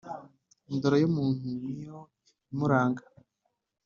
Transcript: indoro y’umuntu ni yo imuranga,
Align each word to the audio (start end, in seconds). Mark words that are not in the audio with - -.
indoro 0.71 0.95
y’umuntu 1.03 1.47
ni 1.63 1.75
yo 1.85 1.99
imuranga, 2.51 3.03